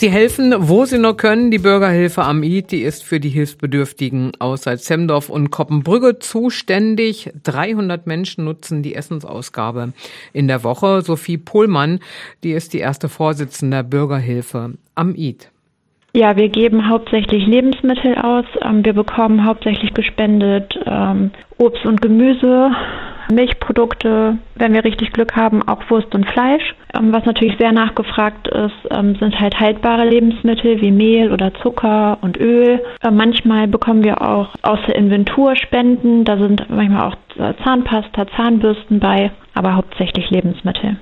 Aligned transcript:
Sie 0.00 0.10
helfen, 0.10 0.54
wo 0.56 0.86
Sie 0.86 0.96
nur 0.96 1.14
können. 1.14 1.50
Die 1.50 1.58
Bürgerhilfe 1.58 2.22
am 2.22 2.42
Id, 2.42 2.72
die 2.72 2.80
ist 2.80 3.04
für 3.04 3.20
die 3.20 3.28
Hilfsbedürftigen 3.28 4.32
aus 4.38 4.62
Salzemdorf 4.62 5.28
und 5.28 5.50
Koppenbrügge 5.50 6.18
zuständig. 6.18 7.30
300 7.42 8.06
Menschen 8.06 8.46
nutzen 8.46 8.82
die 8.82 8.94
Essensausgabe 8.94 9.92
in 10.32 10.48
der 10.48 10.64
Woche. 10.64 11.02
Sophie 11.02 11.36
Pohlmann, 11.36 12.00
die 12.42 12.52
ist 12.52 12.72
die 12.72 12.78
erste 12.78 13.10
Vorsitzende 13.10 13.76
der 13.76 13.82
Bürgerhilfe 13.82 14.72
am 14.94 15.14
Id. 15.14 15.50
Ja, 16.14 16.34
wir 16.34 16.48
geben 16.48 16.88
hauptsächlich 16.88 17.46
Lebensmittel 17.46 18.14
aus. 18.14 18.46
Ähm, 18.62 18.82
wir 18.82 18.94
bekommen 18.94 19.44
hauptsächlich 19.44 19.92
gespendet 19.92 20.80
ähm, 20.86 21.30
Obst 21.58 21.84
und 21.84 22.00
Gemüse, 22.00 22.70
Milchprodukte, 23.30 24.38
wenn 24.56 24.72
wir 24.72 24.84
richtig 24.84 25.12
Glück 25.12 25.36
haben, 25.36 25.66
auch 25.66 25.82
Wurst 25.90 26.14
und 26.14 26.26
Fleisch. 26.26 26.74
Ähm, 26.94 27.12
was 27.12 27.24
natürlich 27.24 27.56
sehr 27.58 27.72
nachgefragt 27.72 28.48
ist, 28.48 28.74
ähm, 28.90 29.16
sind 29.16 29.38
halt 29.38 29.58
haltbare 29.58 30.08
Lebensmittel 30.08 30.80
wie 30.80 30.90
Mehl 30.90 31.32
oder 31.32 31.52
Zucker 31.54 32.18
und 32.20 32.38
Öl. 32.38 32.82
Äh, 33.02 33.10
manchmal 33.10 33.68
bekommen 33.68 34.04
wir 34.04 34.20
auch 34.20 34.54
aus 34.62 34.80
der 34.86 34.96
Inventur 34.96 35.56
Spenden. 35.56 36.24
Da 36.24 36.36
sind 36.38 36.68
manchmal 36.68 37.12
auch 37.12 37.16
Zahnpasta, 37.64 38.26
Zahnbürsten 38.36 39.00
bei, 39.00 39.30
aber 39.54 39.76
hauptsächlich 39.76 40.30
Lebensmittel. 40.30 40.98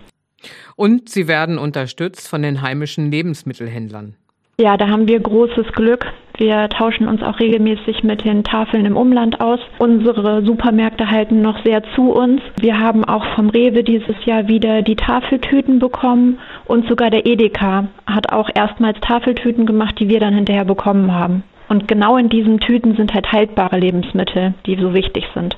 Und 0.76 1.08
sie 1.08 1.26
werden 1.26 1.58
unterstützt 1.58 2.28
von 2.28 2.42
den 2.42 2.62
heimischen 2.62 3.10
Lebensmittelhändlern. 3.10 4.14
Ja, 4.60 4.76
da 4.76 4.88
haben 4.88 5.08
wir 5.08 5.20
großes 5.20 5.72
Glück. 5.72 6.06
Wir 6.38 6.68
tauschen 6.68 7.08
uns 7.08 7.20
auch 7.24 7.40
regelmäßig 7.40 8.04
mit 8.04 8.24
den 8.24 8.44
Tafeln 8.44 8.86
im 8.86 8.96
Umland 8.96 9.40
aus. 9.40 9.58
Unsere 9.78 10.44
Supermärkte 10.44 11.10
halten 11.10 11.42
noch 11.42 11.64
sehr 11.64 11.82
zu 11.96 12.12
uns. 12.12 12.40
Wir 12.60 12.78
haben 12.78 13.04
auch 13.04 13.24
vom 13.34 13.50
Rewe 13.50 13.82
dieses 13.82 14.24
Jahr 14.24 14.46
wieder 14.46 14.82
die 14.82 14.94
Tafeltüten 14.94 15.80
bekommen 15.80 16.38
und 16.64 16.86
sogar 16.88 17.10
der 17.10 17.26
Edeka 17.26 17.88
hat 18.06 18.32
auch 18.32 18.48
erstmals 18.54 19.00
Tafeltüten 19.00 19.66
gemacht, 19.66 19.98
die 19.98 20.08
wir 20.08 20.20
dann 20.20 20.32
hinterher 20.32 20.64
bekommen 20.64 21.12
haben. 21.12 21.42
Und 21.68 21.88
genau 21.88 22.16
in 22.16 22.28
diesen 22.28 22.60
Tüten 22.60 22.94
sind 22.94 23.12
halt 23.14 23.32
haltbare 23.32 23.76
Lebensmittel, 23.76 24.54
die 24.64 24.76
so 24.76 24.94
wichtig 24.94 25.24
sind. 25.34 25.56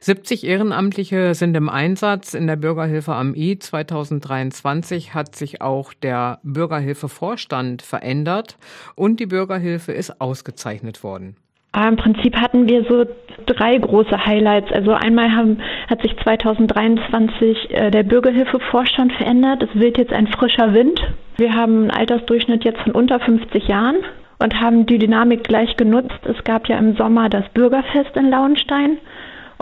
70 0.00 0.46
Ehrenamtliche 0.46 1.34
sind 1.34 1.56
im 1.56 1.68
Einsatz 1.68 2.34
in 2.34 2.46
der 2.46 2.56
Bürgerhilfe 2.56 3.14
am 3.14 3.34
I. 3.34 3.58
2023 3.58 5.14
hat 5.14 5.34
sich 5.34 5.60
auch 5.60 5.92
der 5.94 6.40
Bürgerhilfevorstand 6.42 7.82
verändert 7.82 8.56
und 8.94 9.20
die 9.20 9.26
Bürgerhilfe 9.26 9.92
ist 9.92 10.20
ausgezeichnet 10.20 11.02
worden. 11.02 11.36
Im 11.74 11.96
Prinzip 11.96 12.36
hatten 12.36 12.68
wir 12.68 12.84
so 12.84 13.06
drei 13.46 13.78
große 13.78 14.26
Highlights. 14.26 14.70
Also 14.72 14.92
einmal 14.92 15.34
haben, 15.34 15.58
hat 15.88 16.02
sich 16.02 16.14
2023 16.22 17.70
äh, 17.70 17.90
der 17.90 18.02
Bürgerhilfevorstand 18.02 19.14
verändert. 19.14 19.62
Es 19.62 19.80
wird 19.80 19.96
jetzt 19.96 20.12
ein 20.12 20.26
frischer 20.26 20.74
Wind. 20.74 21.00
Wir 21.38 21.54
haben 21.54 21.82
einen 21.82 21.90
Altersdurchschnitt 21.90 22.64
jetzt 22.64 22.82
von 22.82 22.92
unter 22.92 23.20
50 23.20 23.68
Jahren 23.68 23.96
und 24.38 24.60
haben 24.60 24.84
die 24.84 24.98
Dynamik 24.98 25.44
gleich 25.44 25.76
genutzt. 25.76 26.18
Es 26.24 26.44
gab 26.44 26.68
ja 26.68 26.76
im 26.76 26.94
Sommer 26.96 27.30
das 27.30 27.48
Bürgerfest 27.54 28.16
in 28.16 28.28
Lauenstein 28.28 28.98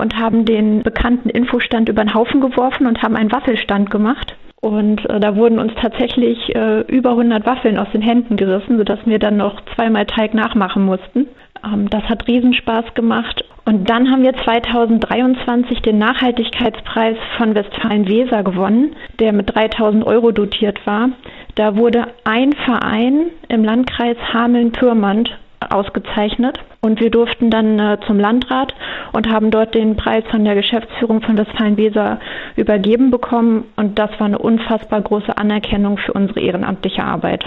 und 0.00 0.18
haben 0.18 0.44
den 0.44 0.82
bekannten 0.82 1.28
Infostand 1.28 1.88
über 1.88 2.02
den 2.02 2.14
Haufen 2.14 2.40
geworfen 2.40 2.86
und 2.86 3.02
haben 3.02 3.16
einen 3.16 3.32
Waffelstand 3.32 3.90
gemacht. 3.90 4.34
Und 4.60 5.08
äh, 5.08 5.20
da 5.20 5.36
wurden 5.36 5.58
uns 5.58 5.72
tatsächlich 5.80 6.54
äh, 6.54 6.80
über 6.82 7.10
100 7.10 7.46
Waffeln 7.46 7.78
aus 7.78 7.88
den 7.92 8.02
Händen 8.02 8.36
gerissen, 8.36 8.76
sodass 8.76 8.98
wir 9.06 9.18
dann 9.18 9.38
noch 9.38 9.60
zweimal 9.74 10.04
Teig 10.06 10.34
nachmachen 10.34 10.84
mussten. 10.84 11.26
Ähm, 11.64 11.88
das 11.88 12.02
hat 12.04 12.28
Riesenspaß 12.28 12.94
gemacht. 12.94 13.44
Und 13.64 13.88
dann 13.88 14.10
haben 14.10 14.22
wir 14.22 14.34
2023 14.34 15.80
den 15.80 15.98
Nachhaltigkeitspreis 15.98 17.16
von 17.38 17.54
Westfalen-Weser 17.54 18.42
gewonnen, 18.42 18.96
der 19.18 19.32
mit 19.32 19.54
3000 19.54 20.04
Euro 20.04 20.30
dotiert 20.32 20.86
war. 20.86 21.10
Da 21.54 21.76
wurde 21.76 22.08
ein 22.24 22.52
Verein 22.52 23.26
im 23.48 23.64
Landkreis 23.64 24.16
Hameln-Pyrmont 24.32 25.38
ausgezeichnet. 25.68 26.58
Und 26.80 27.00
wir 27.00 27.10
durften 27.10 27.50
dann 27.50 27.78
äh, 27.78 27.98
zum 28.06 28.18
Landrat 28.18 28.74
und 29.12 29.28
haben 29.28 29.50
dort 29.50 29.74
den 29.74 29.96
Preis 29.96 30.24
von 30.30 30.44
der 30.44 30.54
Geschäftsführung 30.54 31.20
von 31.20 31.36
Westfalen-Weser 31.36 32.20
übergeben 32.56 33.10
bekommen. 33.10 33.64
Und 33.76 33.98
das 33.98 34.10
war 34.18 34.26
eine 34.26 34.38
unfassbar 34.38 35.02
große 35.02 35.36
Anerkennung 35.36 35.98
für 35.98 36.12
unsere 36.12 36.40
ehrenamtliche 36.40 37.04
Arbeit. 37.04 37.44